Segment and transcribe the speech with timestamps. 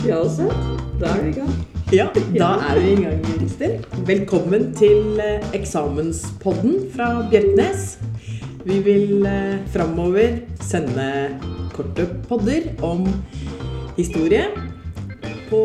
[0.00, 0.46] Ja, også.
[1.00, 1.50] Da er vi i gang.
[1.92, 2.06] Ja,
[2.42, 3.72] da er vi i gang, Kristin.
[4.08, 7.98] Velkommen til eh, eksamenspodden fra Bjerknes.
[8.64, 11.04] Vi vil eh, framover sende
[11.76, 13.04] korte podder om
[13.98, 14.46] historie
[15.50, 15.60] på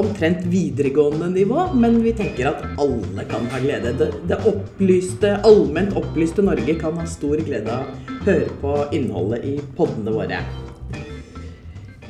[0.00, 3.92] omtrent videregående nivå, men vi tenker at alle kan ha glede.
[4.00, 9.46] Det, det opplyste, allment opplyste Norge kan ha stor glede av å høre på innholdet
[9.46, 10.42] i poddene våre.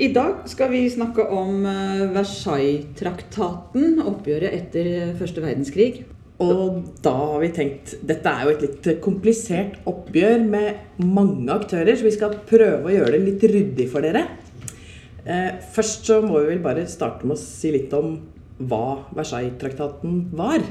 [0.01, 6.07] I dag skal vi snakke om eh, Versailles-traktaten, oppgjøret etter første verdenskrig.
[6.41, 11.93] Og da har vi tenkt Dette er jo et litt komplisert oppgjør med mange aktører,
[11.93, 14.25] så vi skal prøve å gjøre det litt ryddig for dere.
[15.27, 18.17] Eh, først så må vi vel bare starte med å si litt om
[18.57, 20.65] hva Versailles-traktaten var.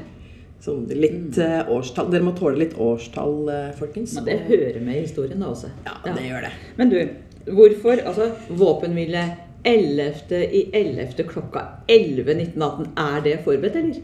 [0.60, 1.70] Sånn litt mm.
[1.70, 2.10] årstall.
[2.10, 4.18] Dere må tåle litt årstall, eh, folkens.
[4.18, 5.70] Men det hører med i historien, da også.
[5.86, 6.56] Ja, det gjør det.
[6.82, 6.98] Men du,
[7.46, 9.24] hvorfor altså våpenhvile
[9.64, 10.40] 11.
[10.52, 11.24] i 11.
[11.28, 14.00] klokka 11 1918, er det forberedt, eller?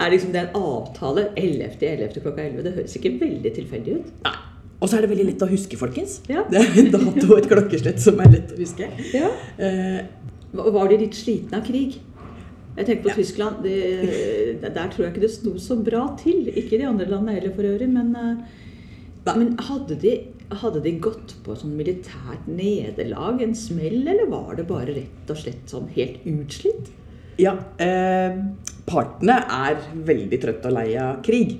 [0.00, 1.70] Er liksom det en avtale 11.
[1.82, 2.20] i 11.
[2.22, 2.62] klokka 11?
[2.66, 4.10] Det høres ikke veldig tilfeldig ut.
[4.26, 4.34] Nei.
[4.76, 6.18] Og så er det veldig lett å huske, folkens.
[6.28, 6.42] Ja.
[6.50, 8.90] Det er en dato og et klokkeslett som er lett å huske.
[9.16, 9.30] Ja.
[9.56, 10.02] Eh,
[10.52, 11.96] Var de litt slitne av krig?
[12.76, 13.14] Jeg tenker på Ja.
[13.16, 13.62] Tyskland.
[13.64, 16.50] Det, der tror jeg ikke det sto så bra til.
[16.52, 17.88] Ikke de andre landene heller, for øvrig.
[17.88, 20.12] Men, eh, men hadde, de,
[20.54, 25.40] hadde de gått på sånn militært nederlag, en smell, eller var det bare rett og
[25.40, 26.92] slett sånn helt utslitt?
[27.40, 28.36] Ja, eh,
[28.88, 31.58] partene er veldig trøtte og lei av krig.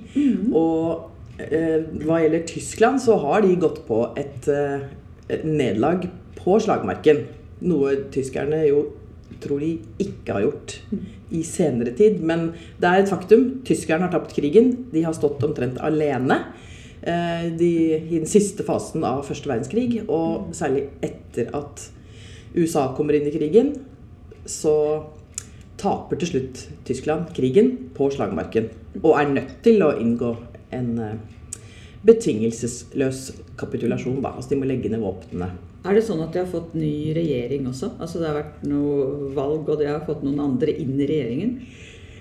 [0.55, 4.87] Og eh, hva gjelder Tyskland, så har de gått på et, eh,
[5.29, 6.07] et nederlag
[6.39, 7.25] på slagmarken.
[7.67, 8.87] Noe tyskerne jo
[9.43, 10.77] tror de ikke har gjort
[11.35, 12.23] i senere tid.
[12.25, 13.49] Men det er et faktum.
[13.67, 14.71] Tyskerne har tapt krigen.
[14.93, 16.39] De har stått omtrent alene
[17.07, 20.03] de, i den siste fasen av første verdenskrig.
[20.07, 21.85] Og særlig etter at
[22.57, 23.73] USA kommer inn i krigen,
[24.47, 24.75] så
[25.77, 28.71] taper til slutt Tyskland krigen på slagmarken.
[29.03, 30.33] Og er nødt til å inngå
[30.75, 31.17] en eh,
[32.07, 33.23] betingelsesløs
[33.59, 34.21] kapitulasjon.
[34.23, 34.33] Da.
[34.33, 35.51] Altså de må legge ned våpnene.
[35.87, 37.93] Er det sånn at de har fått ny regjering også?
[38.01, 41.59] Altså det har vært noe valg, og de har fått noen andre inn i regjeringen?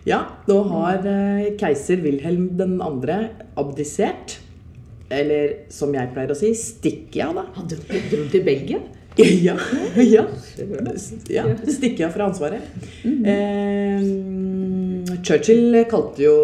[0.06, 3.16] Ja, nå har eh, keiser Wilhelm 2.
[3.58, 4.36] abdisert.
[5.12, 7.44] Eller som jeg pleier å si, stikker av, da.
[7.58, 7.80] Han dro,
[8.10, 8.82] dro til Belgia?
[9.16, 9.54] Ja,
[9.96, 10.26] ja.
[11.32, 12.60] Ja stikker av fra ansvaret.
[13.06, 14.02] Eh,
[15.24, 16.34] Churchill kalte jo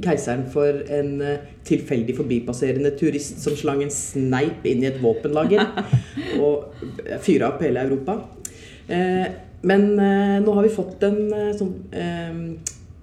[0.00, 5.68] keiseren for en eh, tilfeldig forbipasserende turist som slang en sneip inn i et våpenlager
[6.44, 6.72] og
[7.26, 8.16] fyra opp hele Europa.
[8.88, 9.28] Eh,
[9.68, 12.32] men eh, nå har vi fått en eh, sånn eh,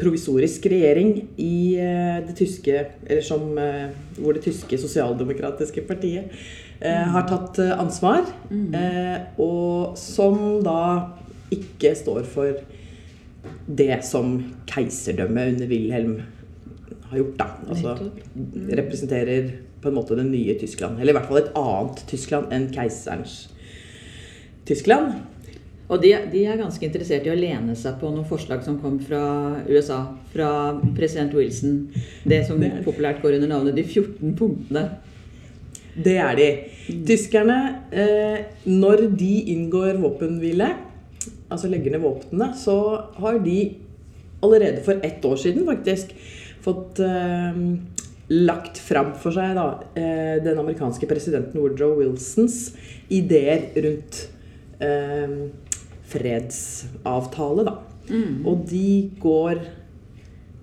[0.01, 2.73] provisorisk regjering i eh, det tyske
[3.05, 6.33] Eller som eh, hvor det tyske sosialdemokratiske partiet
[6.81, 8.25] eh, har tatt eh, ansvar.
[8.51, 10.81] Eh, og som da
[11.51, 12.61] ikke står for
[13.67, 14.37] det som
[14.69, 16.15] keiserdømmet under Wilhelm
[17.11, 17.47] har gjort, da.
[17.69, 17.95] Altså
[18.71, 19.51] representerer
[19.81, 20.99] på en måte det nye Tyskland.
[20.99, 23.35] Eller i hvert fall et annet Tyskland enn keiserens
[24.69, 25.17] Tyskland.
[25.91, 28.95] Og de, de er ganske interessert i å lene seg på noen forslag som kom
[29.03, 29.23] fra
[29.67, 30.05] USA.
[30.31, 30.49] Fra
[30.95, 31.81] president Wilson.
[32.23, 34.85] Det som Det populært går under navnet De 14 punktene.
[35.91, 36.49] Det er de.
[37.07, 37.57] Tyskerne,
[37.91, 40.69] eh, når de inngår våpenhvile,
[41.51, 42.77] altså legger ned våpnene, så
[43.19, 43.57] har de
[44.41, 46.13] allerede for ett år siden faktisk
[46.63, 47.59] fått eh,
[48.31, 49.65] lagt fram for seg da,
[49.99, 52.71] eh, den amerikanske presidenten Woodrow Wilsons
[53.11, 54.21] ideer rundt
[54.79, 55.35] eh,
[56.11, 57.77] fredsavtale, da.
[58.45, 59.61] Og de går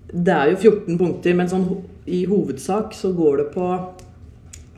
[0.09, 1.67] Det er jo 14 punkter, men sånn
[2.09, 3.67] i hovedsak så går det på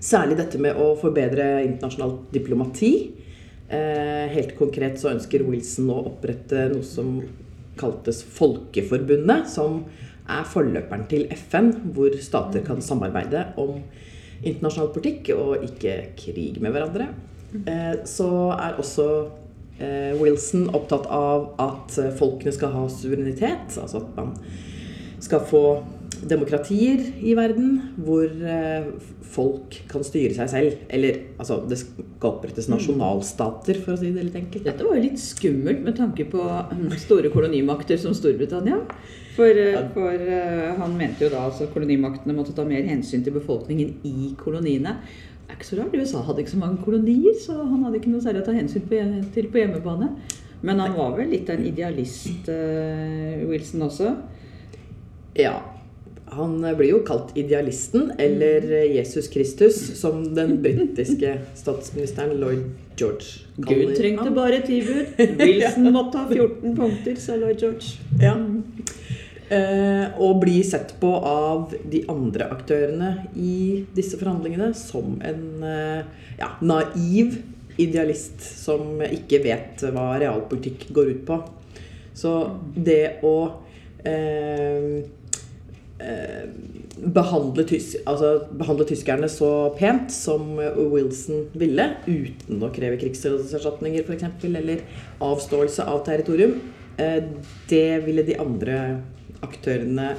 [0.02, 3.12] Særlig dette med å forbedre internasjonalt diplomati.
[3.70, 7.20] Eh, helt konkret så ønsker Wilson å opprette noe som
[7.78, 9.84] kaltes Folkeforbundet, som
[10.26, 13.78] er forløperen til FN, hvor stater kan samarbeide om
[14.42, 17.12] internasjonal politikk og ikke krig med hverandre.
[17.62, 19.08] Eh, så er også
[20.20, 24.36] Wilson opptatt av at eh, folkene skal ha suverenitet, altså at man
[25.22, 25.66] skal få
[26.22, 28.90] demokratier i verden hvor eh,
[29.32, 30.84] folk kan styre seg selv.
[30.94, 34.68] Eller altså, det skal opprettes nasjonalstater, for å si det litt enkelt.
[34.68, 38.84] Dette var jo litt skummelt med tanke på mm, store kolonimakter som Storbritannia.
[39.36, 43.38] For, eh, for eh, han mente jo da at kolonimaktene måtte ta mer hensyn til
[43.40, 44.98] befolkningen i koloniene.
[45.52, 45.96] Er ikke så rart.
[46.00, 48.86] USA hadde ikke så mange kolonier, så han hadde ikke noe særlig å ta hensyn
[49.36, 50.08] til på hjemmebane.
[50.62, 54.14] Men han var vel litt av en idealist, eh, Wilson også.
[55.36, 55.58] Ja.
[56.32, 63.90] Han blir jo kalt idealisten, eller Jesus Kristus, som den britiske statsministeren Lloyd George kaller
[63.90, 65.20] Gud trengte bare ti bud.
[65.42, 68.00] Wilson måtte ha 14 punkter, sa Lloyd George.
[68.22, 68.38] Ja.
[69.52, 76.06] Eh, og bli sett på av de andre aktørene i disse forhandlingene som en eh,
[76.40, 77.36] ja, naiv
[77.82, 81.42] idealist som ikke vet hva realpolitikk går ut på.
[82.16, 82.34] Så
[82.80, 83.36] det å
[84.08, 85.04] eh,
[86.00, 86.48] eh,
[87.20, 94.46] behandle, tys altså, behandle tyskerne så pent som Wilson ville, uten å kreve krigserstatninger f.eks.,
[94.48, 94.86] eller
[95.20, 96.62] avståelse av territorium,
[97.72, 98.76] det ville de andre
[99.46, 100.14] aktørene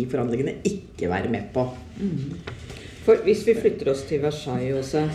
[0.00, 1.68] i forhandlingene ikke være med på.
[3.04, 5.06] For hvis vi flytter oss til Versailles også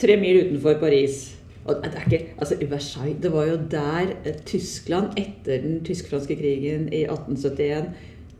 [0.00, 1.36] Tre mil utenfor Paris
[1.66, 6.36] og det, er ikke, altså Versailles, det var jo der eh, Tyskland, etter den tysk-franske
[6.38, 7.88] krigen i 1871,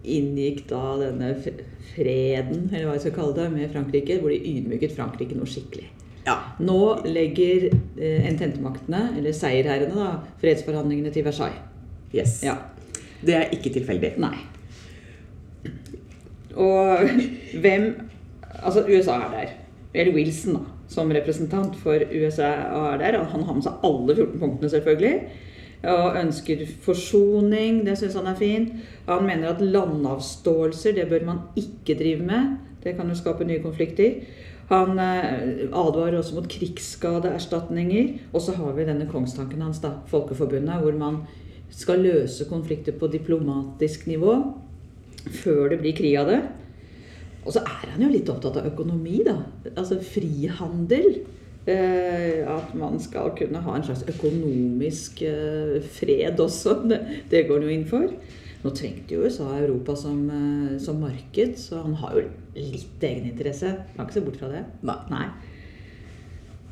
[0.05, 4.95] inngikk da denne freden, eller hva jeg skal kalle det, med Frankrike, hvor de ydmyket
[4.95, 5.89] Frankrike noe skikkelig.
[6.27, 6.37] Ja.
[6.63, 11.67] Nå legger eh, ententemaktene, eller seierherrene, da, fredsforhandlingene til Versailles.
[12.15, 12.39] Yes.
[12.47, 12.61] Ja.
[13.23, 14.13] Det er ikke tilfeldig.
[14.21, 14.37] Nei.
[16.57, 16.99] Og
[17.63, 17.95] hvem
[18.65, 19.51] Altså, USA er der.
[19.95, 22.49] Eller Wilson, da, som representant for USA
[22.93, 23.25] er der.
[23.25, 25.15] Han har med seg alle 14 punktene, selvfølgelig.
[25.93, 27.83] Og ønsker forsoning.
[27.87, 28.73] Det syns han er fint.
[29.09, 32.57] Han mener at landavståelser, det bør man ikke drive med.
[32.85, 34.21] Det kan jo skape nye konflikter.
[34.69, 38.09] Han eh, advarer også mot krigsskadeerstatninger.
[38.33, 41.23] Og så har vi denne kongstanken hans, da, Folkeforbundet, hvor man
[41.73, 44.37] skal løse konflikter på diplomatisk nivå
[45.43, 46.41] før det blir krig av det.
[47.47, 49.39] Og så er han jo litt opptatt av økonomi, da.
[49.75, 51.21] Altså frihandel.
[51.67, 56.77] Eh, at man skal kunne ha en slags økonomisk eh, fred også.
[56.91, 58.13] Det, det går han jo inn for.
[58.63, 62.25] Nå trengte jo USA Europa som, eh, som marked, så han har jo
[62.55, 63.75] litt egeninteresse.
[63.97, 64.63] Kan ikke se bort fra det.
[64.87, 64.99] Nei.
[65.11, 65.27] Nei.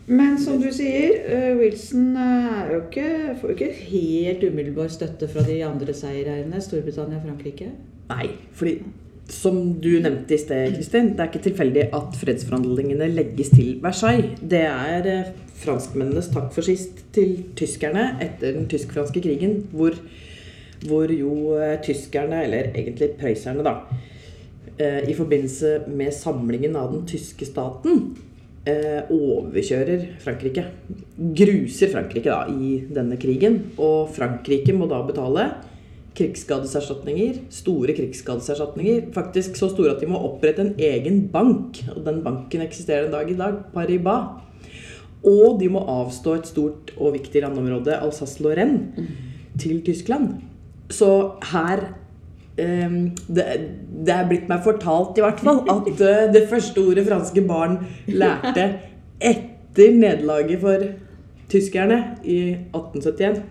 [0.07, 3.07] Men som du sier, eh, Wilson eh, jo ikke,
[3.41, 7.71] får jo ikke helt umiddelbar støtte fra de andre seiereierne, Storbritannia og Frankrike.
[8.11, 8.75] Nei, fordi
[9.33, 14.37] som du nevnte i sted, Kristin, det er ikke tilfeldig at fredsforhandlingene legges til Versailles.
[14.45, 15.33] Det er eh,
[15.65, 19.97] franskmennenes takk for sist til tyskerne etter den tysk-franske krigen, hvor,
[20.85, 21.57] hvor jo
[21.87, 23.79] tyskerne, eller egentlig prøysserne, da,
[24.75, 28.09] i forbindelse med samlingen av den tyske staten
[28.65, 30.65] overkjører Frankrike.
[31.37, 33.61] Gruser Frankrike da i denne krigen.
[33.77, 35.51] Og Frankrike må da betale
[36.17, 37.43] krigsskadeserstatninger.
[37.53, 39.11] Store krigsskadeserstatninger.
[39.15, 41.83] Faktisk så store at de må opprette en egen bank.
[41.97, 43.61] Og den banken eksisterer en dag i dag.
[43.75, 44.41] Paribas.
[45.25, 49.07] Og de må avstå et stort og viktig landområde, Alsace-Lorraine,
[49.57, 50.43] til Tyskland.
[50.93, 51.09] Så
[51.49, 51.87] her
[52.61, 52.99] ehm,
[53.29, 53.47] det,
[54.07, 57.81] det er blitt meg fortalt, i hvert fall, at uh, det første ordet franske barn
[58.11, 58.69] lærte
[59.21, 60.87] etter nederlaget for
[61.51, 62.39] tyskerne i
[62.75, 63.43] 1871,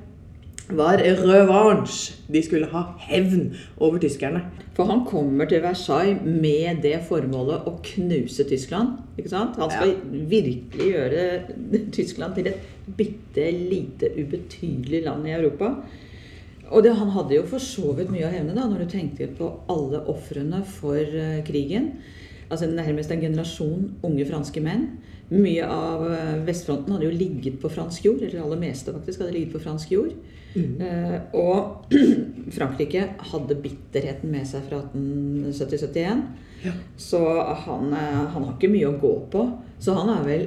[0.69, 2.13] var revanche.
[2.31, 4.41] De skulle ha hevn over tyskerne.
[4.73, 8.97] For han kommer til Versailles med det formålet å knuse Tyskland.
[9.17, 9.59] ikke sant?
[9.59, 9.95] Han skal
[10.31, 11.25] virkelig gjøre
[11.91, 15.75] Tyskland til et bitte lite, ubetydelig land i Europa.
[16.73, 19.29] Og det, han hadde jo for så vidt mye å hevne da, når du tenkte
[19.37, 21.91] på alle ofrene for eh, krigen.
[22.49, 24.87] Altså Nærmest en generasjon unge franske menn.
[25.33, 28.21] Mye av eh, vestfronten hadde jo ligget på fransk jord.
[28.21, 30.15] Eller det aller meste faktisk hadde ligget på fransk jord.
[30.55, 31.93] Eh, og
[32.57, 36.25] Frankrike hadde bitterheten med seg fra 1870-71.
[36.63, 36.73] Ja.
[36.97, 37.21] Så
[37.65, 39.47] han, eh, han har ikke mye å gå på.
[39.83, 40.45] Så han er vel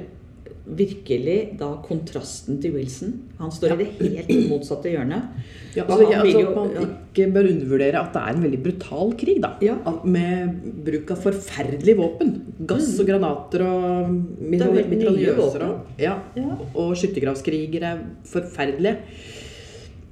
[0.67, 3.13] virkelig da kontrasten til Wilson.
[3.39, 5.31] Han står i det helt motsatte hjørnet.
[5.77, 6.81] Ja, altså, han ja, vil altså, jo- ja.
[6.81, 9.37] man ikke bør undervurdere at det er en veldig brutal krig.
[9.43, 9.49] da.
[9.61, 9.75] Ja.
[10.03, 12.31] Med bruk av forferdelige våpen.
[12.67, 14.53] Gass og granater og Mm.
[14.61, 15.63] Er mitraljøser.
[15.67, 16.57] Og, ja, Ja.
[16.75, 18.97] og skyttergravskriger er forferdelige.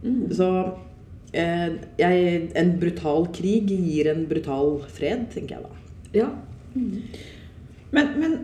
[0.03, 0.29] Mm.
[0.31, 0.49] Så
[1.33, 5.69] eh, jeg, en brutal krig gir en brutal fred, tenker jeg da.
[6.13, 6.27] Ja.
[7.91, 8.35] Men, men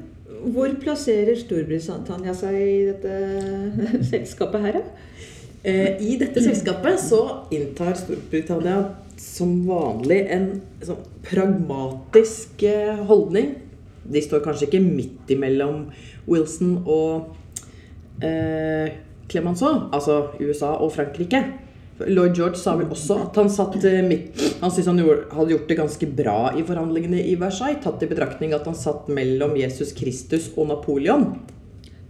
[0.54, 4.82] hvor plasserer Storbritannia seg i dette selskapet her, da?
[5.63, 7.22] Eh, I dette selskapet så
[7.53, 8.80] inntar Storbritannia
[9.22, 10.48] som vanlig en
[10.82, 13.53] sånn pragmatisk eh, holdning.
[14.01, 15.84] De står kanskje ikke midt imellom
[16.25, 18.98] Wilson og eh,
[19.30, 21.44] Clemenceau, altså USA og Frankrike.
[22.01, 25.70] Lloyd George sa vel også at han satt eh, midt Han syntes han hadde gjort
[25.70, 29.94] det ganske bra i forhandlingene i Versailles, tatt i betraktning at han satt mellom Jesus
[29.94, 31.36] Kristus og Napoleon.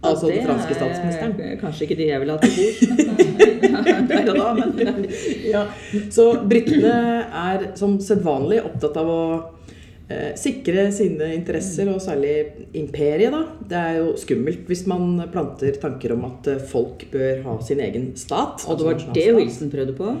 [0.02, 1.58] Altså den franske er statsministeren.
[1.60, 4.08] Kanskje ikke de jeg ville hatt til bord.
[4.10, 5.06] der og da, men
[5.46, 5.64] Ja,
[6.10, 6.94] så britene
[7.42, 9.22] er som sedvanlig opptatt av å
[10.10, 12.34] eh, sikre sine interesser, og særlig
[12.78, 13.30] imperiet.
[13.34, 13.44] da.
[13.70, 17.82] Det er jo skummelt hvis man planter tanker om at eh, folk bør ha sin
[17.86, 18.66] egen stat.
[18.66, 19.28] Og det var altså det.
[19.38, 20.16] Wilson prøvde på.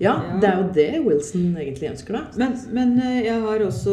[0.00, 2.22] Ja, det er jo det Wilson egentlig ønsker, da.
[2.40, 3.92] Men, men eh, jeg har også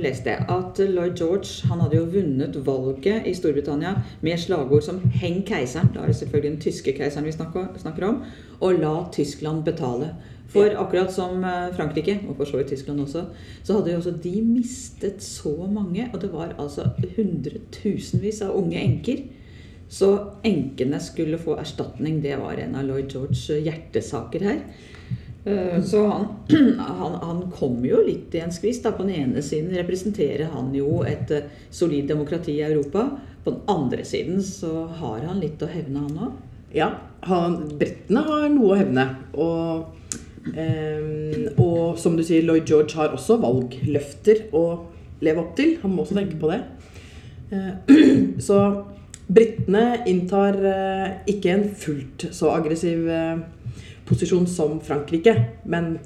[0.00, 3.92] lest det, at Lloyd George han hadde jo vunnet valget i Storbritannia
[4.24, 8.22] med slagord som 'Heng keiseren', da er det selvfølgelig den tyske keiseren vi snakker, om,
[8.60, 10.14] og 'La Tyskland betale'.
[10.48, 13.24] For akkurat som eh, Frankrike, og for så vidt Tyskland også,
[13.62, 18.80] så hadde jo også de mistet så mange, og det var altså hundretusenvis av unge
[18.80, 19.16] enker.
[19.88, 24.60] Så enkene skulle få erstatning, det var en av Lloyd Georges hjertesaker her.
[25.44, 26.26] Eh, Så han,
[26.78, 28.82] han, han kom jo litt i en skvis.
[28.82, 28.94] da.
[28.96, 33.10] På den ene siden representerer han jo et eh, solid demokrati i Europa.
[33.44, 36.40] På den andre siden så har han litt å hevne, han òg.
[36.74, 36.88] Ja,
[37.28, 39.04] han, britene har noe å hevne.
[39.36, 40.16] Og,
[40.56, 44.64] eh, og som du sier, Lloyd George har også valgløfter å
[45.24, 45.76] leve opp til.
[45.84, 46.62] Han må også tenke på det.
[47.52, 47.94] Eh,
[48.48, 48.60] så
[49.28, 53.44] britene inntar eh, ikke en fullt så aggressiv eh,
[54.08, 55.96] posisjon som Frankrike, men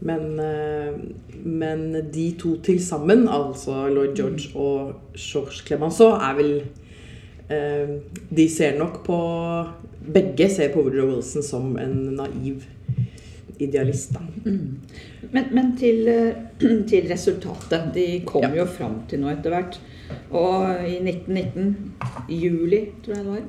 [0.00, 0.94] men, eh,
[1.44, 6.52] men de to til sammen, altså Lloyd George og Georges Clemenceau, er vel
[7.52, 7.98] eh,
[8.30, 9.18] De ser nok på
[10.00, 12.64] Begge ser på Woodrow Wilson som en naiv
[13.60, 14.22] idealist, da.
[15.30, 16.38] Men, men til, eh,
[16.88, 17.90] til resultatet.
[17.94, 18.54] De kom Ja.
[18.62, 19.76] jo fram til noe etter hvert.
[20.32, 21.92] Og i 1919,
[22.40, 23.44] juli tror jeg det var,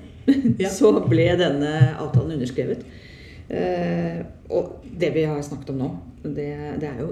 [0.59, 0.69] Ja.
[0.81, 2.83] så ble denne avtalen underskrevet.
[3.51, 4.21] Eh,
[4.55, 5.87] og det vi har snakket om nå,
[6.23, 6.47] det,
[6.79, 7.09] det er jo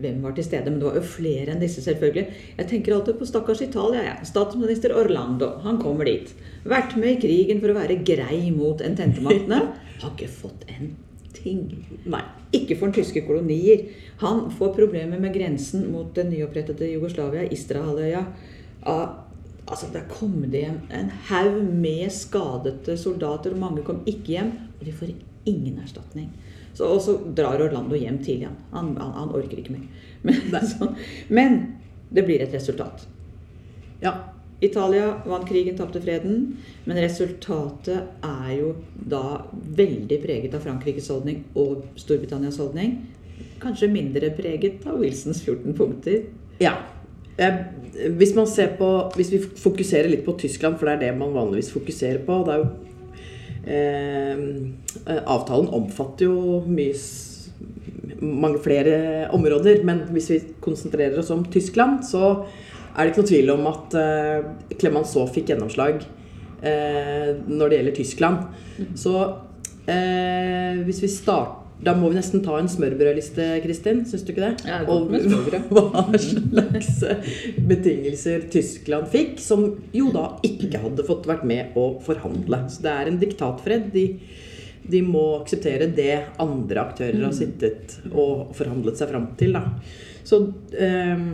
[0.00, 0.70] hvem var til stede.
[0.70, 2.26] Men det var jo flere enn disse, selvfølgelig.
[2.58, 4.04] Jeg tenker alltid på stakkars Italia.
[4.06, 4.14] Ja.
[4.26, 6.32] Statsminister Orlando, han kommer dit.
[6.68, 9.64] Vært med i krigen for å være grei mot ententemaktene.
[10.02, 10.94] Har ikke fått en
[11.36, 11.66] ting.
[12.10, 12.22] Nei.
[12.52, 13.86] Ikke for den tyske kolonier.
[14.22, 18.24] Han får problemer med grensen mot det nyopprettede Jugoslavia, Istrahalvøya.
[18.88, 19.20] Ah,
[19.62, 24.50] Altså, Der kom det hjem en haug med skadede soldater, og mange kom ikke hjem.
[24.80, 25.12] Og de får
[25.44, 26.30] ingen erstatning.
[26.74, 28.48] Så, og så drar Orlando hjem tidlig.
[28.48, 29.88] Han, han, han, han orker ikke mer.
[30.22, 30.86] Men, så,
[31.28, 31.56] men
[32.14, 33.08] det blir et resultat.
[34.00, 34.12] Ja.
[34.62, 36.44] Italia vant krigen, tapte freden.
[36.84, 43.00] Men resultatet er jo da veldig preget av Frankrikes holdning og Storbritannias holdning.
[43.62, 46.24] Kanskje mindre preget av Wilsons 14 punkter.
[46.62, 46.76] ja.
[47.92, 51.32] Hvis man ser på Hvis vi fokuserer litt på Tyskland, for det er det man
[51.34, 52.91] vanligvis fokuserer på det er jo
[53.62, 56.96] Avtalen omfatter jo mye
[58.22, 62.44] mange flere områder, men hvis vi konsentrerer oss om Tyskland, så
[62.92, 67.96] er det ikke noe tvil om at eh, Clemenceau fikk gjennomslag eh, når det gjelder
[67.96, 68.44] Tyskland.
[68.98, 69.16] Så
[69.90, 74.04] eh, hvis vi starter Da må vi nesten ta en smørbrødliste, Kristin.
[74.06, 74.68] Syns du ikke det?
[74.70, 75.68] Ja, det er smørbrød.
[75.74, 76.92] hva slags
[77.70, 82.64] betingelser Tyskland fikk, som jo da ikke hadde fått vært med å forhandle.
[82.70, 83.90] Så det er en diktatfred.
[83.94, 84.06] De,
[84.94, 89.58] de må akseptere det andre aktører har sittet og forhandlet seg fram til.
[89.58, 89.66] Da.
[90.22, 90.44] Så
[90.78, 91.26] eh,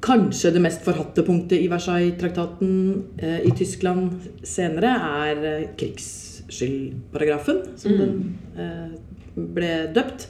[0.00, 2.70] Kanskje det mest forhatte punktet i Versailles-traktaten
[3.20, 4.14] eh, i Tyskland
[4.48, 8.14] senere er eh, krigsskyldparagrafen, som den
[8.56, 8.94] eh,
[9.34, 10.28] ble døpt.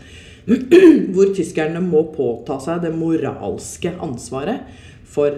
[1.14, 4.64] Hvor tyskerne må påta seg det moralske ansvaret
[5.10, 5.34] for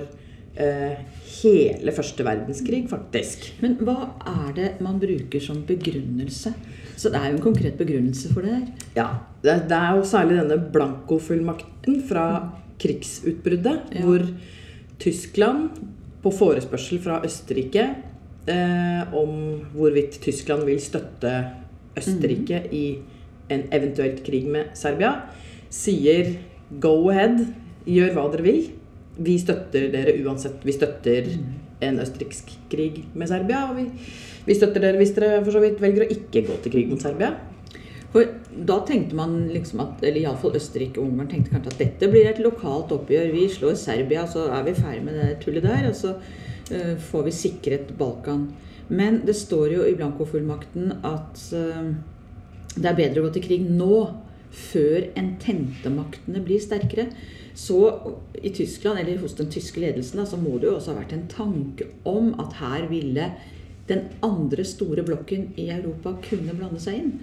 [0.55, 1.01] eh,
[1.43, 3.49] hele første verdenskrig, faktisk.
[3.65, 3.97] Men hva
[4.29, 6.55] er det man bruker som begrunnelse?
[6.97, 8.67] Så det er jo en konkret begrunnelse for det her.
[8.97, 9.09] Ja,
[9.43, 12.27] det, det er jo særlig denne blankofullmakten fra
[12.83, 14.05] krigsutbruddet, Ja.
[14.07, 14.27] hvor
[15.03, 15.71] Tyskland,
[16.23, 17.83] på forespørsel fra Østerrike
[18.47, 19.33] eh, om
[19.75, 21.33] hvorvidt Tyskland vil støtte
[21.99, 22.85] Østerrike i
[23.53, 25.15] en eventuelt krig med Serbia,
[25.73, 26.37] sier
[26.83, 27.45] go ahead,
[27.89, 28.63] gjør hva dere vil.
[29.23, 30.63] Vi støtter dere uansett.
[30.65, 31.29] Vi støtter
[31.83, 33.67] en østerriksk krig med Serbia.
[33.71, 33.89] Og vi,
[34.47, 37.03] vi støtter dere hvis dere for så vidt velger å ikke gå til krig mot
[37.03, 37.35] Serbia.
[38.13, 38.29] For
[38.69, 42.29] da tenkte man liksom at, eller iallfall Østerrike og Ungarn tenkte kanskje at dette blir
[42.29, 43.31] et lokalt oppgjør.
[43.33, 45.89] Vi slår Serbia, så er vi ferdig med det tullet der.
[45.89, 48.51] Og så uh, får vi sikret Balkan.
[48.93, 51.93] Men det står jo i blankofullmakten at eh,
[52.77, 53.97] det er bedre å gå til krig nå,
[54.53, 57.09] før ententemaktene blir sterkere.
[57.57, 57.79] Så
[58.41, 61.13] i Tyskland, eller hos den tyske ledelsen, da, så må det jo også ha vært
[61.17, 63.31] en tanke om at her ville
[63.89, 67.15] den andre store blokken i Europa kunne blande seg inn.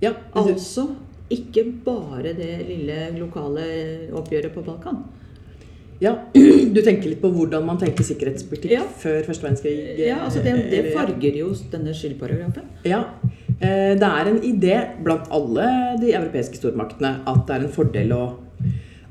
[0.00, 0.86] Ja, Altså
[1.30, 3.64] ikke bare det lille lokale
[4.16, 5.02] oppgjøret på Balkan.
[6.00, 6.14] Ja,
[6.74, 8.84] Du tenker litt på hvordan man tenker sikkerhetspolitikk Ja.
[9.02, 9.74] før første verdenskrig?
[10.00, 12.70] Ja, altså det, det farger jo denne skyldparagrafen.
[12.88, 13.02] Ja.
[13.60, 15.66] Eh, Det er en idé blant alle
[16.00, 18.24] de europeiske stormaktene at det er en fordel å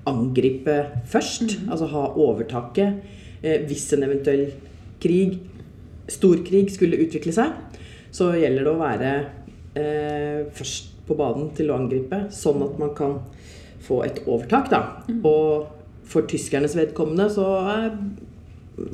[0.10, 1.60] angripe først.
[1.70, 3.02] Altså ha overtaket
[3.44, 4.48] eh, hvis en eventuell
[5.00, 5.38] krig,
[6.10, 7.54] storkrig, skulle utvikle seg.
[8.12, 9.12] Så gjelder det å være
[9.78, 13.20] eh, først på banen til å angripe, sånn at man kan
[13.86, 14.70] få et overtak.
[14.74, 14.82] Da.
[15.26, 15.70] Og
[16.10, 17.92] for tyskernes vedkommende så er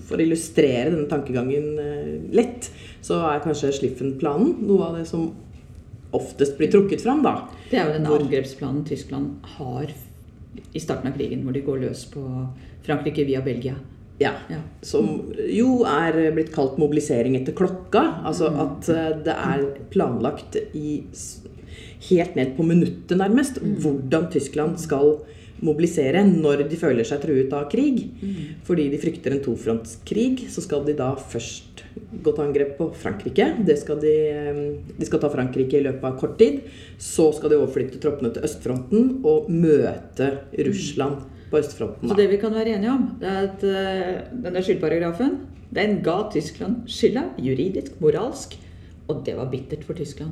[0.07, 2.69] for å illustrere denne tankegangen eh, lett,
[3.05, 5.29] så er kanskje Schliffen-planen noe av det som
[6.15, 7.23] oftest blir trukket fram.
[7.25, 7.35] da.
[7.71, 9.87] Det er jo Hvor- angrepsplanen Tyskland har
[10.73, 12.23] i starten av krigen, hvor de går løs på
[12.85, 13.75] Frankrike via Belgia.
[14.19, 14.31] Ja.
[14.49, 14.61] Ja.
[14.81, 18.23] Som jo er blitt kalt mobilisering etter klokka.
[18.23, 21.01] Altså at eh, det er planlagt i
[22.09, 25.17] helt ned på minuttet, nærmest, hvordan Tyskland skal
[25.63, 28.01] mobilisere når de føler seg truet av krig.
[28.67, 33.47] Fordi de frykter en tofrontskrig, så skal de da først gå til angrep på Frankrike.
[33.65, 34.61] Det skal de, eh,
[34.97, 36.61] de skal ta Frankrike i løpet av kort tid.
[36.97, 42.09] Så skal de overflytte troppene til østfronten og møte Russland på østfronten.
[42.09, 45.39] Så det vi kan være enige om, det er at eh, denne skyldparagrafen
[45.75, 48.55] den ga Tyskland skylda, juridisk, moralsk,
[49.09, 50.31] og det var bittert for Tyskland.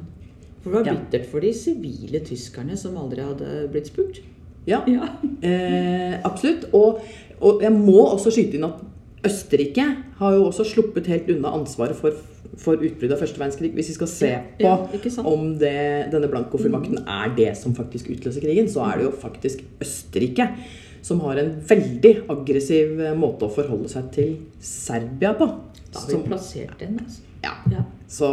[0.63, 4.21] For det var bittert for de sivile tyskerne som aldri hadde blitt spurt.
[4.67, 5.09] Ja, Ja.
[5.43, 6.69] eh, absolutt.
[6.73, 7.01] Og,
[7.41, 8.79] og jeg må også skyte inn at
[9.25, 9.85] Østerrike
[10.19, 12.11] har jo også sluppet helt unna ansvaret for,
[12.59, 13.69] for utbruddet av første verdenskrig.
[13.75, 15.73] Hvis vi skal se på Ja, om det,
[16.11, 20.49] denne blankofullmakten er det som faktisk utløser krigen, så er det jo faktisk Østerrike
[21.03, 25.47] som har en veldig aggressiv eh, måte å forholde seg til Serbia på.
[25.91, 26.99] Da har vi Som, plassert den.
[27.03, 27.21] Altså.
[27.43, 27.83] ja, Ja.
[28.07, 28.29] så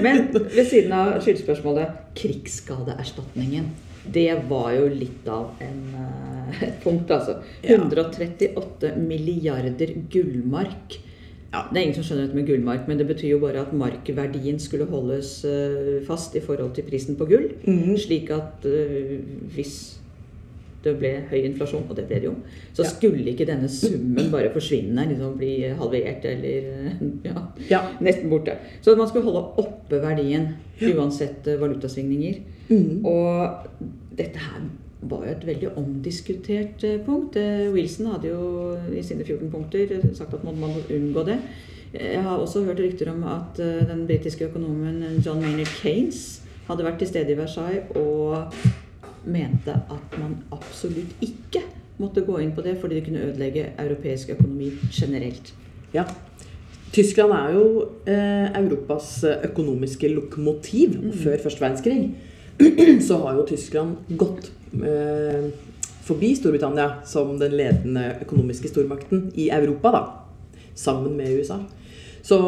[0.00, 3.66] Men ved siden av skyldspørsmålet krigsskadeerstatningen.
[4.12, 7.38] Det var jo litt av en, eh, et punkt, altså.
[7.62, 7.76] Ja.
[7.76, 10.98] 138 milliarder gullmark.
[11.52, 11.64] Ja.
[11.72, 14.58] Det er ingen som skjønner dette med gullmark, men det betyr jo bare at markverdien
[14.62, 17.48] skulle holdes eh, fast i forhold til prisen på gull.
[17.66, 17.96] Mm.
[17.98, 19.18] Slik at eh,
[19.56, 19.96] hvis
[20.84, 22.34] det ble høy inflasjon, og det ble det jo,
[22.72, 22.88] så Ja.
[22.88, 26.94] skulle ikke denne summen bare forsvinne, liksom bli halvert eller
[27.26, 27.80] ja, ja.
[28.00, 28.54] nesten borte.
[28.80, 32.38] Så man skulle holde oppe verdien uansett valutasvingninger.
[32.70, 33.04] Mm.
[33.04, 33.66] Og
[34.18, 34.62] dette her
[35.00, 37.36] var jo et veldig omdiskutert eh, punkt.
[37.40, 41.38] Eh, Wilson hadde jo i sine 14 punkter sagt at man må unngå det.
[41.94, 43.56] Eh, Jeg har også hørt rykter om at
[43.88, 48.52] den britiske økonomen John Maynard Keynes hadde vært til stede i Versailles og
[49.24, 51.64] mente at man absolutt ikke
[52.00, 55.54] måtte gå inn på det fordi det kunne ødelegge europeisk økonomi generelt.
[55.94, 56.04] Ja.
[56.92, 57.66] Tyskland er jo
[58.06, 60.96] eh, Europas økonomiske lokomotiv.
[61.02, 61.12] mm.
[61.12, 62.10] før første verdenskrig
[63.06, 64.50] så har jo Tyskland gått
[64.84, 65.50] eh,
[66.06, 70.02] forbi Storbritannia som den ledende økonomiske stormakten i Europa, da.
[70.74, 71.60] Sammen med USA.
[72.22, 72.38] Så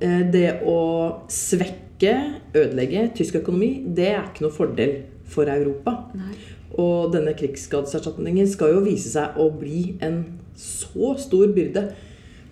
[0.00, 0.78] eh, det å
[1.32, 2.14] svekke,
[2.54, 4.96] ødelegge tysk økonomi, det er ikke noe fordel
[5.30, 5.98] for Europa.
[6.16, 6.34] Nei.
[6.74, 10.24] Og denne krigsskadeserstatningen skal jo vise seg å bli en
[10.58, 11.88] så stor byrde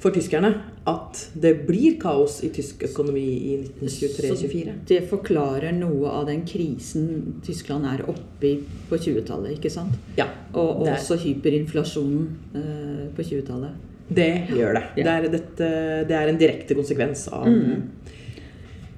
[0.03, 0.55] for tyskerne
[0.89, 3.53] at det blir kaos i tysk økonomi i
[3.85, 4.73] 1923-24.
[4.89, 8.53] Det forklarer noe av den krisen Tyskland er oppe i
[8.91, 9.95] på 20-tallet, ikke sant?
[10.19, 12.25] Ja, Og, og også hyperinflasjonen
[12.59, 13.79] eh, på 20-tallet.
[14.13, 14.83] det gjør det.
[14.99, 15.05] Ja.
[15.05, 15.69] Det er, dette,
[16.11, 17.89] det er en direkte konsekvens av Mm.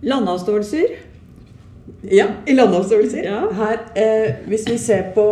[0.04, 0.96] Landavståelser.
[2.12, 3.24] Ja, i landavståelser.
[3.24, 3.38] Ja.
[3.56, 5.24] Her, eh, hvis vi ser på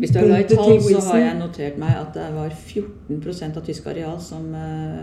[0.00, 3.58] Hvis du er glad i tall, så har jeg notert meg at det var 14%
[3.60, 5.02] av tysk areal som eh,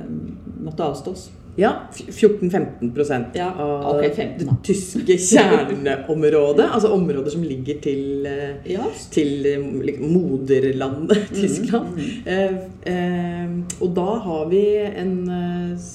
[0.66, 1.28] måtte avstås.
[1.58, 2.92] Ja, 14-15
[3.34, 6.68] Ja, av okay, 15 det tyske kjerneområdet.
[6.74, 8.86] altså områder som ligger til eh, Ja.
[9.12, 9.64] til eh,
[10.02, 11.98] moderlandet Tyskland.
[11.98, 12.28] mm.
[12.30, 12.58] Eh,
[12.94, 15.88] eh, og da har vi en eh,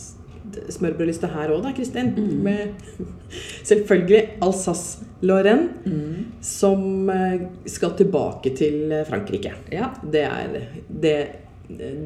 [0.71, 2.13] smørbrødliste her òg, da, Kristin.
[2.17, 2.43] Mm.
[2.45, 2.59] Med
[3.65, 6.27] selvfølgelig Alsace-Lorraine, Mm.
[6.41, 9.53] som eh, skal tilbake til eh, Frankrike.
[9.73, 9.87] ja.
[10.13, 10.59] Det er
[11.03, 11.17] det,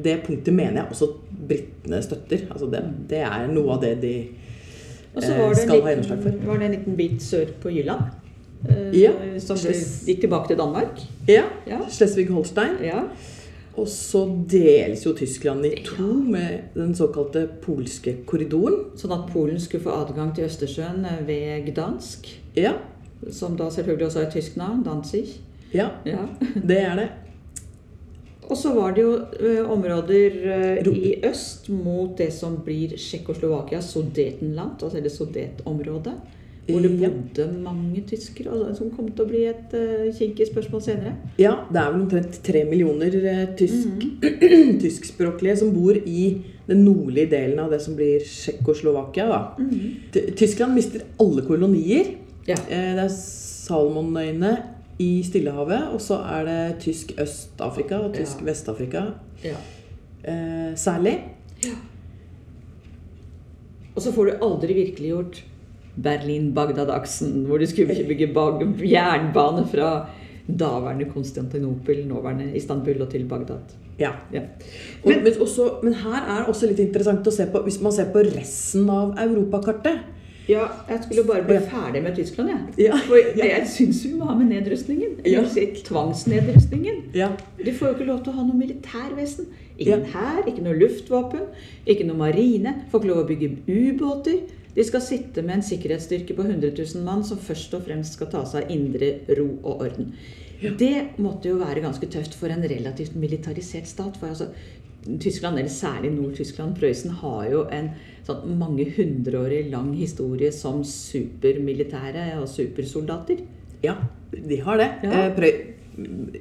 [0.03, 1.07] det punktet mener jeg også
[1.47, 2.45] britene støtter.
[2.51, 6.37] Altså det, det er noe av det de eh, det, skal ha gjennomslag for.
[6.47, 8.01] var det en liten bit sør på Jylland.
[8.93, 10.97] Ja, Som gikk tilbake til Danmark.
[11.27, 11.77] Ja, Ja.
[11.89, 12.79] Schleswig-Holstein.
[12.83, 13.03] ja.
[13.77, 18.87] Og så deles jo Tyskland i to med den såkalte polske korridoren.
[18.97, 22.31] Sånn at Polen skulle få adgang til Østersjøen eh, ved Gdansk.
[22.57, 22.73] Ja,
[23.33, 24.83] Som da selvfølgelig også er et tysk navn.
[24.85, 25.25] Danzig.
[25.73, 26.25] ja, Ja.
[26.55, 27.07] det er det.
[28.49, 29.13] Og så var det jo
[29.43, 30.35] eh, områder
[30.79, 36.13] eh, i øst mot det som blir Tsjekkoslovakia, Sudetenland, altså eller Sudetområdet.
[36.67, 37.09] Hvor det Ja.
[37.09, 41.13] bodde mange tyskere, og som kom til å bli et uh, kinkig spørsmål senere.
[41.39, 44.79] Ja, det er vel omtrent tre millioner eh, tysk, Mm.
[44.83, 49.29] tyskspråklige som bor i den nordlige delen av det som blir Tsjekkoslovakia.
[49.59, 49.95] Mm.
[50.11, 52.15] Ty- Tyskland mister alle kolonier.
[52.47, 52.55] Ja.
[52.69, 54.57] Eh, Det er Salomonøyene
[54.99, 58.45] i Stillehavet, og så er det tysk Øst-Afrika og tysk Ja.
[58.51, 59.01] Vest-Afrika
[59.43, 59.55] ja.
[60.25, 61.19] eh, særlig.
[63.95, 65.43] Og så får du aldri virkeliggjort
[66.03, 68.29] Berlin-Bagdad-aksen, hvor du skulle bygge
[68.91, 70.07] jernbane fra
[70.47, 73.59] daværende Konstantinopel, nåværende Istanbul og til Bagdad.
[73.99, 74.11] Ja.
[74.33, 74.39] Ja.
[75.03, 77.81] Og, Men- men, også, men her er det også litt interessant å se på hvis
[77.81, 79.99] man ser på resten av europakartet.
[80.49, 82.85] Ja, jeg skulle bare bli ferdig med Tyskland, jeg.
[82.85, 82.95] Ja.
[83.07, 85.17] For jeg syns vi må ha med nedrustningen.
[85.25, 85.41] Ja.
[85.83, 87.01] Tvangsnedrustningen.
[87.13, 87.29] Ja.
[87.65, 89.45] De får jo ikke lov til å ha noe militærvesen.
[89.77, 91.49] Ingen hær, ikke noe luftvåpen,
[91.85, 92.73] ikke noe marine.
[92.91, 94.39] Får ikke lov å bygge ubåter.
[94.77, 98.29] De skal sitte med en sikkerhetsstyrke på 100 000 mann som først og fremst skal
[98.29, 100.11] ta seg indre ro og orden.
[100.61, 104.17] Det måtte jo være ganske tøft for en relativt militarisert stat.
[104.17, 104.51] For altså,
[105.19, 107.89] Tyskland, eller særlig Nord-Tyskland, Prøysen, har jo en
[108.27, 113.41] sånn mange hundreårig lang historie som supermilitære og supersoldater.
[113.85, 113.95] Ja,
[114.33, 114.91] de har det.
[115.07, 115.25] Ja.
[115.29, 115.73] Eh,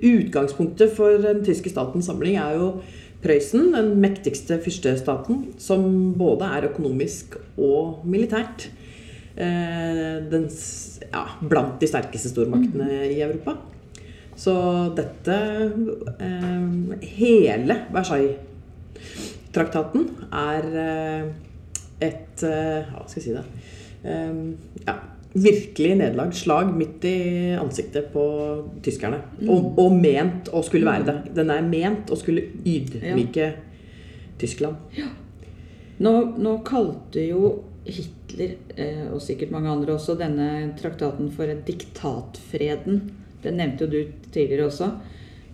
[0.05, 2.67] Utgangspunktet for den tyske statens samling er jo
[3.27, 8.71] Prøysen, den mektigste fyrstestaten, som både er økonomisk og militært.
[9.37, 10.51] Eh, den,
[11.11, 13.53] ja, blant de sterkeste stormaktene i Europa.
[14.37, 14.55] Så
[14.97, 15.35] dette
[16.21, 16.63] eh,
[17.19, 21.25] Hele Versailles-traktaten er eh,
[22.07, 23.45] et Hva skal jeg si det?
[24.87, 24.95] Ja,
[25.37, 26.35] virkelig nederlag.
[26.35, 27.17] Slag midt i
[27.61, 28.25] ansiktet på
[28.85, 29.21] tyskerne.
[29.47, 31.17] Og, og ment å skulle være det.
[31.37, 33.53] Den er ment å skulle ydmyke
[34.41, 34.77] Tyskland.
[35.97, 37.55] Nå, nå kalte jo
[37.87, 43.05] Hitler, eh, og sikkert mange andre også, denne traktaten for diktatfreden.
[43.45, 44.01] Det nevnte jo du
[44.35, 44.91] tidligere også.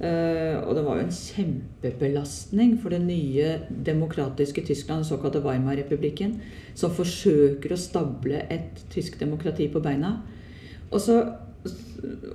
[0.03, 3.53] Eh, og det var jo en kjempebelastning for det nye
[3.87, 6.41] demokratiske Tyskland, den såkalte Weimar-republikken,
[6.75, 10.17] som forsøker å stable et tysk demokrati på beina.
[10.91, 11.21] Og så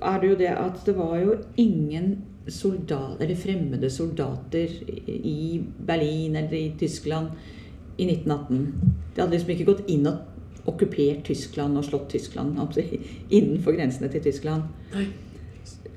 [0.00, 2.16] er det jo det at det var jo ingen
[2.48, 4.72] soldater, eller fremmede soldater
[5.06, 7.36] i Berlin eller i Tyskland
[7.98, 8.64] i 1918.
[9.14, 12.84] De hadde liksom ikke gått inn og okkupert Tyskland og slått Tyskland altså,
[13.28, 14.62] innenfor grensene til Tyskland.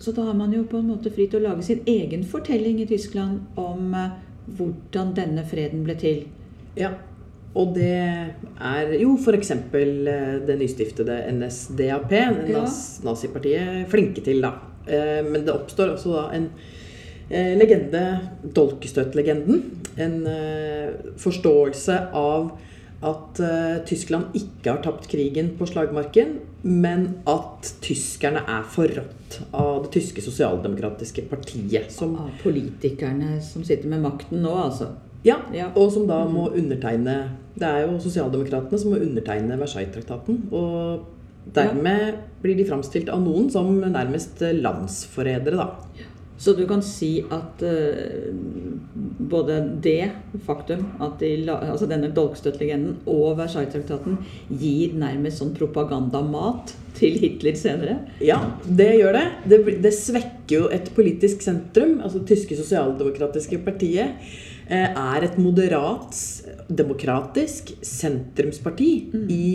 [0.02, 2.80] Så da er man jo på en måte fri til å lage sin egen fortelling
[2.82, 4.16] i Tyskland om eh,
[4.58, 6.24] hvordan denne freden ble til.
[6.80, 6.94] Ja.
[7.54, 7.92] Og det
[8.64, 9.50] er jo f.eks.
[9.74, 12.14] det nystiftede NSDAP,
[12.50, 12.64] Ja.
[13.04, 14.54] nazipartiet, flinke til, da.
[14.88, 16.50] Eh, Men det oppstår også da en
[17.30, 18.06] eh, legende,
[18.56, 19.62] dolkestøtlegenden.
[20.00, 22.54] En eh, forståelse av
[23.04, 29.18] at eh, Tyskland ikke har tapt krigen på slagmarken, men at tyskerne er forrådt
[29.54, 31.92] av det tyske sosialdemokratiske partiet.
[31.92, 34.92] Som Av politikerne som sitter med makten nå, altså.
[35.24, 35.68] Ja, Ja.
[35.76, 40.48] og som da må undertegne Det er jo sosialdemokratene som må undertegne Versailles-traktaten.
[40.52, 41.06] Og
[41.54, 45.68] dermed blir de framstilt av noen som nærmest landsforrædere, da.
[46.42, 48.32] Så du kan si at uh,
[49.32, 50.10] både det
[50.48, 54.18] faktum at de, altså denne dolkstøtlegenden og Versailles-traktaten
[54.50, 58.00] gir nærmest sånn propagandamat til Hitler senere.
[58.26, 59.26] Ja, det gjør det.
[59.52, 59.62] det.
[59.86, 62.00] Det svekker jo et politisk sentrum.
[62.02, 64.18] Altså tyske sosialdemokratiske partiet
[64.68, 66.18] eh, er et moderat,
[66.68, 68.92] demokratisk sentrumsparti
[69.30, 69.46] i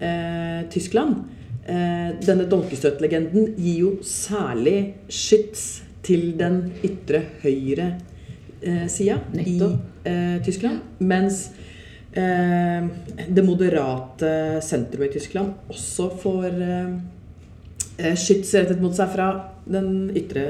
[0.00, 1.24] eh, Tyskland.
[1.64, 7.88] Eh, denne dolkestøtlegenden gir jo særlig skyts til den ytre høyre
[8.60, 10.80] eh, sida i eh, Tyskland.
[11.00, 11.46] Mens
[12.12, 12.86] eh,
[13.28, 16.96] det moderate sentrumet i Tyskland også får eh,
[17.98, 19.30] eh, skyts rettet mot seg fra
[19.64, 20.44] den ytre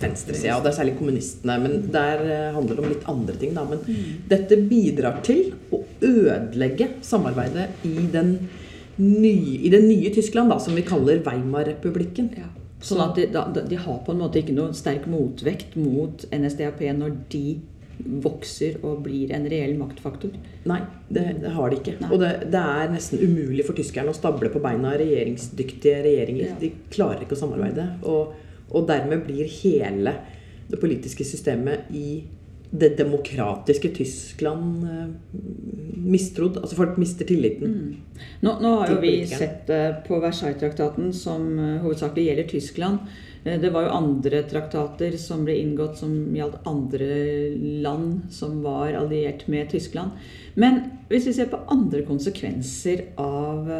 [0.00, 0.58] venstresida.
[0.60, 1.56] Det er særlig kommunistene.
[1.62, 3.56] Men der eh, handler det om litt andre ting.
[3.56, 3.64] Da.
[3.68, 3.82] Men
[4.28, 8.36] dette bidrar til å ødelegge samarbeidet i, den
[9.00, 12.30] nye, i det nye Tyskland, da, som vi kaller Weimar-republikken.
[12.86, 17.16] Sånn at de, de har på en måte ikke noen sterk motvekt mot NSDAP når
[17.32, 17.46] de
[18.22, 20.34] vokser og blir en reell maktfaktor.
[20.68, 21.96] Nei, det, det har de ikke.
[22.02, 22.10] Nei.
[22.12, 26.50] Og det, det er nesten umulig for tyskerne å stable på beina regjeringsdyktige regjeringer.
[26.52, 26.58] Ja.
[26.60, 27.88] De klarer ikke å samarbeide.
[28.06, 28.34] Og,
[28.70, 30.16] og dermed blir hele
[30.66, 32.08] det politiske systemet i
[32.70, 35.08] det demokratiske Tyskland eh,
[35.96, 36.58] mistrodd.
[36.58, 37.96] Altså folk mister tilliten.
[38.40, 42.98] Nå, nå har jo vi sett eh, på Versailles-traktaten, som eh, hovedsakelig gjelder Tyskland,
[43.46, 47.06] Det var jo andre traktater som ble inngått som gjaldt andre
[47.84, 50.10] land som var alliert med Tyskland.
[50.54, 53.70] Men hvis vi ser på andre konsekvenser av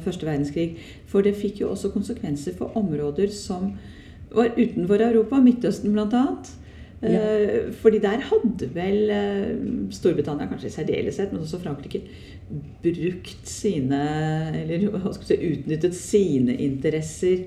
[0.00, 3.74] første verdenskrig For det fikk jo også konsekvenser for områder som
[4.32, 6.24] var utenfor Europa, Midtøsten bl.a.
[7.02, 9.54] Eh, Fordi der hadde vel eh,
[9.94, 12.02] Storbritannia, kanskje i særdeleshet, men også Frankrike,
[12.82, 14.00] brukt sine
[14.60, 17.46] Eller hva skal vi si, utnyttet sine interesser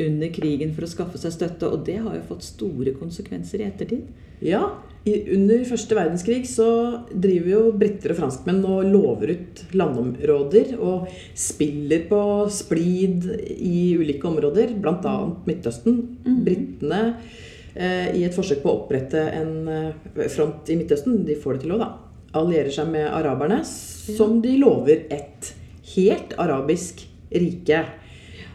[0.00, 1.68] under krigen for å skaffe seg støtte.
[1.68, 4.06] Og det har jo fått store konsekvenser i ettertid.
[4.42, 4.62] Ja,
[5.02, 6.68] i, under første verdenskrig så
[7.10, 12.22] driver jo briter og franskmenn og lover ut landområder og spiller på
[12.54, 15.16] splid i ulike områder, bl.a.
[15.46, 15.98] Midtøsten.
[16.46, 17.40] Britene eh,
[17.74, 21.76] i et forsøk på å opprette en eh, front i Midtøsten, de får det til
[21.76, 21.90] òg, da,
[22.36, 25.52] allierer seg med araberne, som de lover et
[25.94, 27.82] helt arabisk rike.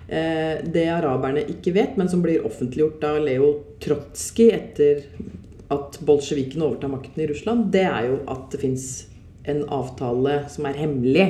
[0.08, 3.51] Eh, det araberne ikke vet, men som blir offentliggjort av Leo
[3.84, 5.03] Trotsky etter
[5.73, 8.88] at bolsjevikene overtar makten i Russland, det er jo at det fins
[9.47, 11.27] en avtale som er hemmelig,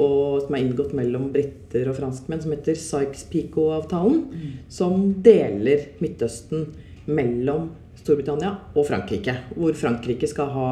[0.00, 4.22] og som er inngått mellom briter og franskmenn, som heter Sykes-Pico-avtalen,
[4.70, 6.70] som deler Midtøsten
[7.10, 9.36] mellom Storbritannia og Frankrike.
[9.56, 10.70] Hvor Frankrike skal ha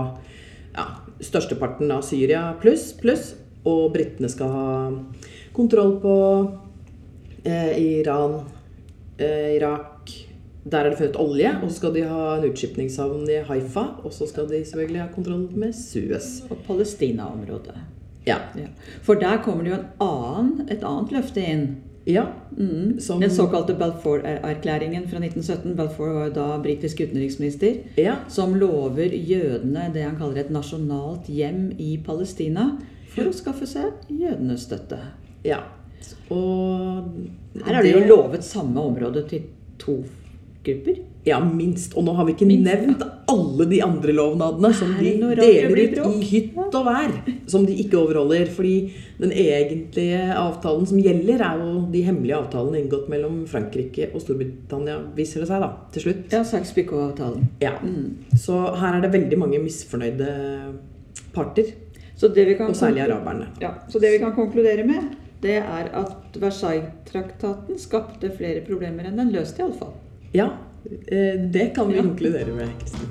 [0.76, 0.86] ja,
[1.24, 3.32] størsteparten av Syria pluss, pluss,
[3.68, 4.70] og britene skal ha
[5.56, 6.14] kontroll på
[7.44, 8.40] eh, Iran,
[9.18, 9.84] eh, Irak
[10.68, 13.86] Der er det funnet olje, og så skal de ha en utskipningshavn i Haifa.
[14.04, 16.42] Og så skal de selvfølgelig ha kontroll med Suez.
[16.50, 17.76] Og Palestina-området.
[18.26, 18.36] Ja.
[18.58, 18.66] Ja.
[19.06, 21.64] For der kommer det jo en annen, et annet løfte inn.
[22.08, 22.24] Ja.
[22.56, 22.98] Mm.
[23.00, 25.76] Som- Den såkalte Balfour-erklæringen fra 1917.
[25.76, 27.76] Balfour var jo da britisk utenriksminister.
[27.96, 28.16] ja.
[28.28, 32.78] Som lover jødene det han kaller et nasjonalt hjem i Palestina.
[33.14, 34.98] For å skaffe seg jødenes støtte.
[35.44, 35.60] ja.
[36.30, 37.04] Og
[37.66, 39.42] Her har det jo lovet samme område til
[39.78, 40.04] to
[40.64, 40.98] grupper.
[41.26, 41.96] Ja, minst.
[41.96, 45.98] Og nå har vi ikke Minst, nevnt alle de andre lovnadene som de deler ut
[46.00, 47.12] i hytt og vær.
[47.50, 48.48] Som de ikke overholder.
[48.52, 48.76] Fordi
[49.18, 55.00] den egentlige avtalen som gjelder, er jo de hemmelige avtalene inngått mellom Frankrike og Storbritannia,
[55.16, 56.24] viser det seg da, til slutt.
[56.32, 57.50] Ja, Sykes-Picot-avtalen.
[57.64, 57.74] Ja.
[57.82, 58.38] Mm.
[58.38, 60.32] Så her er det veldig mange misfornøyde
[61.36, 61.74] parter.
[62.18, 63.52] Så det vi kan Og særlig araberne.
[63.62, 65.12] Ja, så det vi kan konkludere med,
[65.42, 69.92] det er at Versailles-traktaten skapte flere problemer enn den løste, iallfall.
[70.34, 70.48] Ja,
[70.90, 73.08] Eh, det kan vi konkludere med, Kristin.